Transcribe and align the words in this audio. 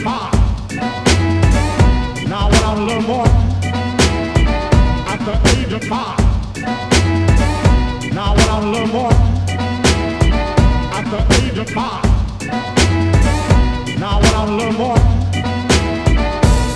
five. 0.00 0.32
Now 2.28 2.48
when 2.50 2.62
I'm 2.64 2.78
a 2.78 2.84
little 2.84 3.02
more 3.02 3.26
at 5.08 5.18
the 5.24 5.34
age 5.56 5.72
of 5.72 5.84
five. 5.84 6.18
Now 8.14 8.34
when 8.34 8.48
I'm 8.48 8.64
a 8.64 8.70
little 8.70 8.88
more 8.88 9.12
at 10.92 11.04
the 11.10 11.20
age 11.42 11.58
of 11.58 11.70
five. 11.70 12.04
Now 13.98 14.20
when 14.20 14.34
I'm 14.34 14.48
a 14.48 14.56
little 14.56 14.72
more 14.72 14.98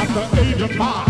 at 0.00 0.08
the 0.14 0.40
age 0.42 0.60
of 0.60 0.70
five. 0.72 1.05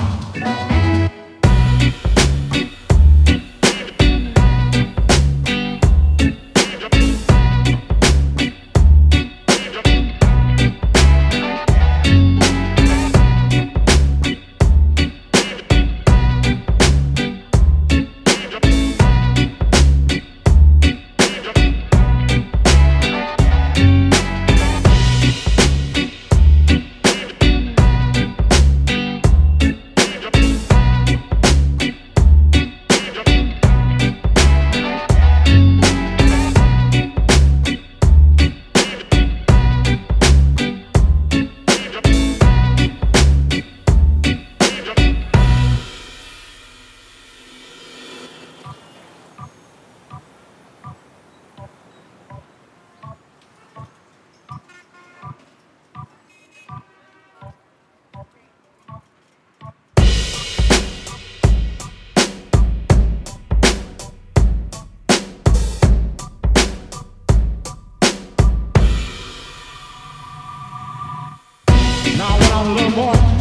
More 72.94 73.35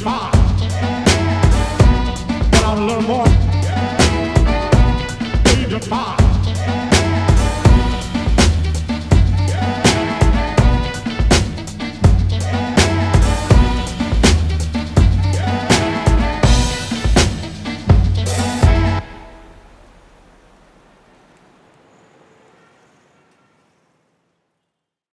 of. 0.00 0.30
But 2.50 2.64
I'm 2.64 2.78
a 2.78 3.00
more 3.02 3.48
five. 5.80 6.27